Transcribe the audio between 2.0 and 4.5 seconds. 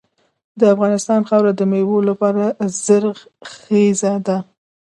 لپاره زرخیزه ده.